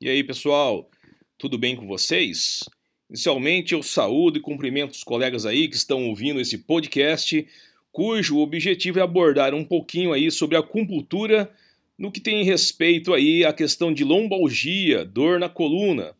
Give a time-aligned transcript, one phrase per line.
[0.00, 0.88] E aí, pessoal,
[1.36, 2.62] tudo bem com vocês?
[3.10, 7.44] Inicialmente, eu saúdo e cumprimento os colegas aí que estão ouvindo esse podcast,
[7.90, 11.52] cujo objetivo é abordar um pouquinho aí sobre a acupuntura
[11.98, 16.14] no que tem respeito aí à questão de lombalgia, dor na coluna.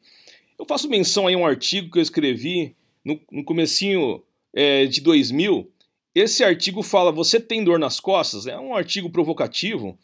[0.58, 2.74] Eu faço menção aí a um artigo que eu escrevi
[3.04, 5.70] no, no comecinho é, de 2000.
[6.16, 8.48] Esse artigo fala, você tem dor nas costas?
[8.48, 9.96] É um artigo provocativo,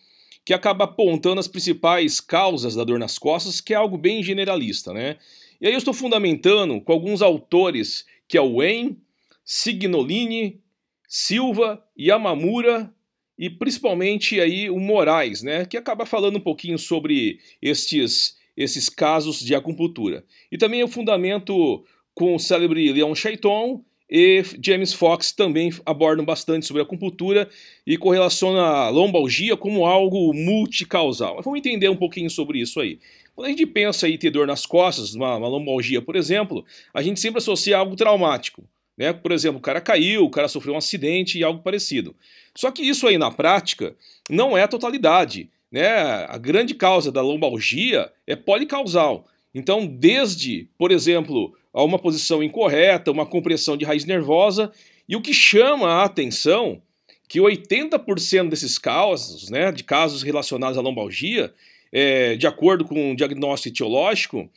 [0.45, 4.93] que acaba apontando as principais causas da dor nas costas, que é algo bem generalista,
[4.93, 5.17] né?
[5.61, 8.99] E aí eu estou fundamentando com alguns autores, que é o Wayne,
[9.45, 10.61] Signolini,
[11.09, 12.93] Silva, Yamamura
[13.39, 19.41] e principalmente aí o Moraes, né, que acaba falando um pouquinho sobre estes, esses casos
[19.41, 20.25] de acupuntura.
[20.51, 23.85] E também eu fundamento com o célebre Leon Chaiton
[24.17, 27.49] e James Fox também abordam bastante sobre a acupuntura
[27.85, 31.43] e correlaciona a lombalgia como algo multicausal.
[31.43, 33.01] Vamos entender um pouquinho sobre isso aí.
[33.35, 37.03] Quando a gente pensa em ter dor nas costas, uma, uma lombalgia, por exemplo, a
[37.03, 38.63] gente sempre associa algo traumático.
[38.97, 39.13] Né?
[39.13, 42.15] Por exemplo, o cara caiu, o cara sofreu um acidente e algo parecido.
[42.57, 43.97] Só que isso aí na prática
[44.31, 45.51] não é a totalidade.
[45.73, 45.89] Né?
[45.89, 49.27] A grande causa da lombalgia é policausal.
[49.53, 54.71] Então, desde, por exemplo, a uma posição incorreta, uma compressão de raiz nervosa,
[55.09, 56.81] e o que chama a atenção
[57.29, 61.53] que 80% desses casos, né, de casos relacionados à lombalgia,
[61.93, 64.49] é, de acordo com o diagnóstico etiológico,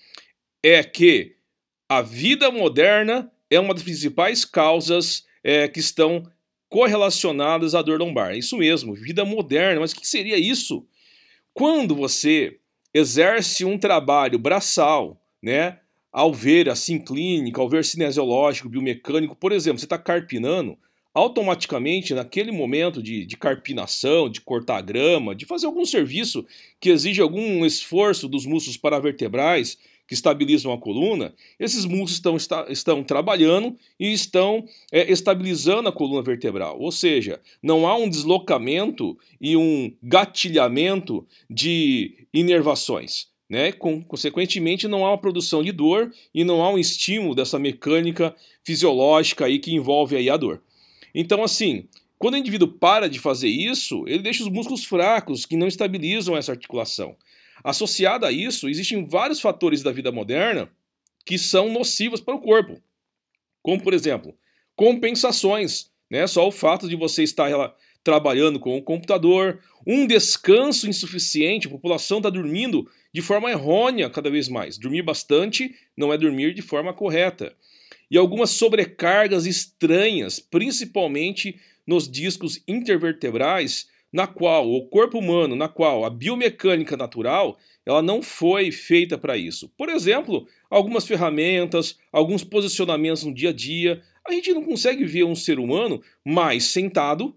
[0.63, 1.35] é que
[1.89, 6.23] a vida moderna é uma das principais causas é, que estão
[6.69, 8.31] correlacionadas à dor lombar.
[8.31, 9.79] É isso mesmo, vida moderna.
[9.79, 10.85] Mas o que seria isso?
[11.53, 12.59] Quando você
[12.93, 15.79] exerce um trabalho braçal, né,
[16.17, 20.75] ao ver assim clínica, ao ver cinesiológico, biomecânico, por exemplo, você está carpinando,
[21.13, 26.43] automaticamente naquele momento de, de carpinação, de cortar grama, de fazer algum serviço
[26.79, 32.65] que exige algum esforço dos músculos paravertebrais que estabilizam a coluna, esses músculos estão, está,
[32.67, 36.79] estão trabalhando e estão é, estabilizando a coluna vertebral.
[36.79, 43.27] Ou seja, não há um deslocamento e um gatilhamento de inervações.
[43.49, 43.71] Né?
[43.71, 49.45] Consequentemente, não há uma produção de dor e não há um estímulo dessa mecânica fisiológica
[49.45, 50.61] aí que envolve aí a dor.
[51.15, 51.87] Então, assim,
[52.19, 56.35] quando o indivíduo para de fazer isso, ele deixa os músculos fracos que não estabilizam
[56.35, 57.15] essa articulação.
[57.63, 60.69] Associado a isso, existem vários fatores da vida moderna
[61.25, 62.81] que são nocivos para o corpo.
[63.61, 64.35] Como, por exemplo,
[64.75, 65.89] compensações.
[66.09, 66.25] Né?
[66.27, 67.51] Só o fato de você estar
[68.07, 74.29] trabalhando com o computador, um descanso insuficiente, a população está dormindo de forma errônea cada
[74.29, 74.77] vez mais.
[74.77, 77.53] Dormir bastante não é dormir de forma correta.
[78.09, 86.05] E algumas sobrecargas estranhas, principalmente nos discos intervertebrais, na qual o corpo humano, na qual
[86.05, 89.69] a biomecânica natural, ela não foi feita para isso.
[89.77, 95.25] Por exemplo, algumas ferramentas, alguns posicionamentos no dia a dia, a gente não consegue ver
[95.25, 97.35] um ser humano mais sentado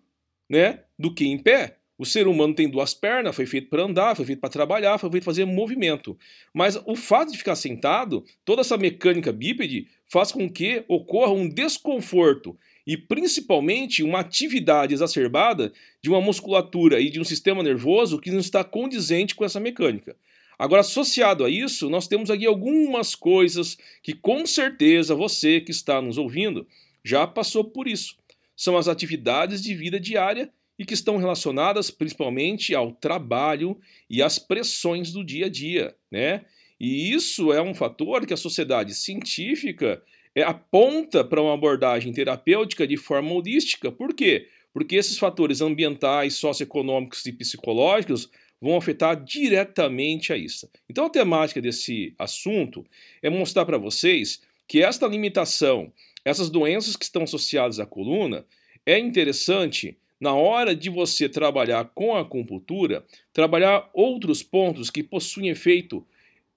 [0.50, 1.76] né, do que em pé.
[1.96, 5.10] O ser humano tem duas pernas, foi feito para andar, foi feito para trabalhar, foi
[5.10, 6.18] feito para fazer movimento.
[6.52, 11.46] Mas o fato de ficar sentado, toda essa mecânica bípede, faz com que ocorra um
[11.46, 15.72] desconforto e principalmente uma atividade exacerbada
[16.02, 20.16] de uma musculatura e de um sistema nervoso que não está condizente com essa mecânica.
[20.58, 26.00] Agora, associado a isso, nós temos aqui algumas coisas que com certeza você que está
[26.00, 26.66] nos ouvindo
[27.04, 28.19] já passou por isso
[28.60, 34.38] são as atividades de vida diária e que estão relacionadas principalmente ao trabalho e às
[34.38, 36.44] pressões do dia a dia, né?
[36.78, 40.02] E isso é um fator que a sociedade científica
[40.34, 43.90] é, aponta para uma abordagem terapêutica de forma holística.
[43.90, 44.46] Por quê?
[44.74, 50.68] Porque esses fatores ambientais, socioeconômicos e psicológicos vão afetar diretamente a isso.
[50.86, 52.84] Então a temática desse assunto
[53.22, 55.90] é mostrar para vocês que esta limitação
[56.24, 58.44] essas doenças que estão associadas à coluna,
[58.84, 65.48] é interessante na hora de você trabalhar com a acupuntura, trabalhar outros pontos que possuem
[65.48, 66.06] efeito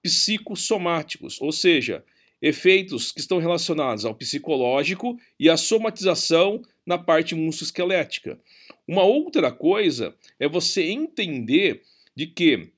[0.02, 2.04] psicossomáticos, ou seja,
[2.42, 8.38] efeitos que estão relacionados ao psicológico e à somatização na parte musculoesquelética.
[8.86, 11.82] Uma outra coisa é você entender
[12.14, 12.70] de que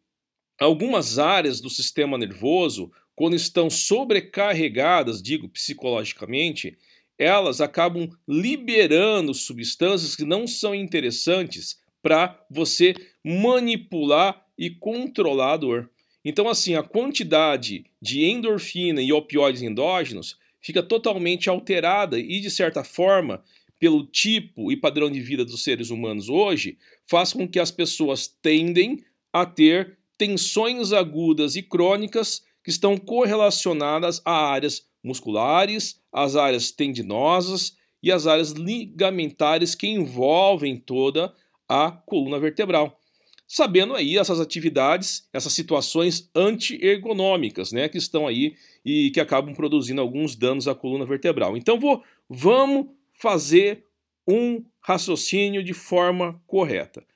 [0.60, 6.76] algumas áreas do sistema nervoso quando estão sobrecarregadas, digo psicologicamente,
[7.18, 15.90] elas acabam liberando substâncias que não são interessantes para você manipular e controlar a dor.
[16.22, 22.84] Então, assim, a quantidade de endorfina e opioides endógenos fica totalmente alterada e, de certa
[22.84, 23.42] forma,
[23.78, 28.26] pelo tipo e padrão de vida dos seres humanos hoje, faz com que as pessoas
[28.26, 36.72] tendem a ter tensões agudas e crônicas que estão correlacionadas a áreas musculares, as áreas
[36.72, 41.32] tendinosas e as áreas ligamentares que envolvem toda
[41.68, 42.98] a coluna vertebral.
[43.46, 50.00] Sabendo aí essas atividades, essas situações anti-ergonômicas, né, que estão aí e que acabam produzindo
[50.00, 51.56] alguns danos à coluna vertebral.
[51.56, 53.84] Então vou, vamos fazer
[54.26, 57.06] um raciocínio de forma correta.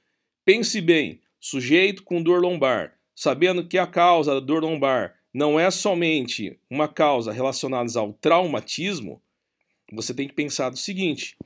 [0.44, 5.70] Pense bem, sujeito com dor lombar, sabendo que a causa da dor lombar não é
[5.70, 9.22] somente uma causa relacionada ao traumatismo,
[9.92, 11.36] você tem que pensar o seguinte: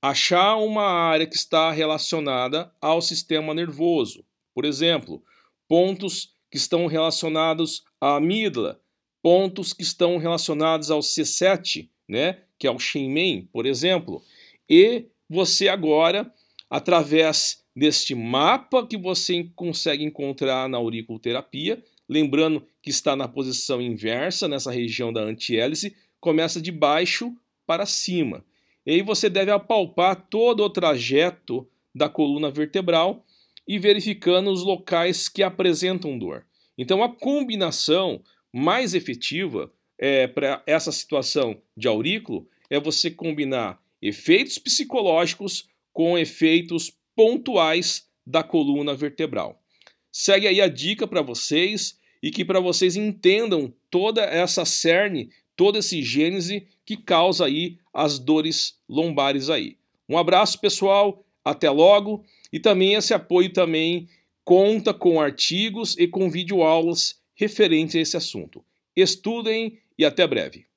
[0.00, 4.24] achar uma área que está relacionada ao sistema nervoso.
[4.54, 5.22] Por exemplo,
[5.68, 8.80] pontos que estão relacionados à amígdala,
[9.22, 14.22] pontos que estão relacionados ao C7, né, que é o Shenmen, por exemplo.
[14.68, 16.32] E você agora,
[16.68, 24.48] através deste mapa que você consegue encontrar na auriculoterapia, lembrando que está na posição inversa,
[24.48, 27.32] nessa região da antihélice, começa de baixo
[27.64, 28.44] para cima.
[28.84, 33.24] E aí você deve apalpar todo o trajeto da coluna vertebral
[33.66, 36.44] e verificando os locais que apresentam dor.
[36.76, 38.20] Então a combinação
[38.52, 46.92] mais efetiva é, para essa situação de aurículo é você combinar efeitos psicológicos com efeitos
[47.14, 49.62] pontuais da coluna vertebral.
[50.10, 55.78] Segue aí a dica para vocês e que para vocês entendam toda essa cerne, todo
[55.78, 59.76] esse gênese que causa aí as dores lombares aí.
[60.08, 64.08] Um abraço pessoal, até logo e também esse apoio também
[64.44, 68.64] conta com artigos e com videoaulas referentes a esse assunto.
[68.96, 70.69] Estudem e até breve.